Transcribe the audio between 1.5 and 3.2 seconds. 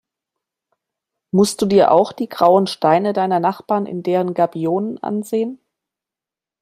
du dir auch die grauen Steine